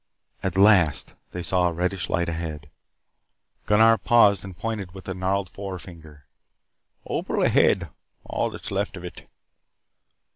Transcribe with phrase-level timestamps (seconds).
[0.41, 2.71] At last they saw a reddish light ahead.
[3.67, 6.25] Gunnar paused and pointed with a gnarled forefinger.
[7.05, 7.87] "Opal ahead.
[8.25, 9.27] All that is left of it."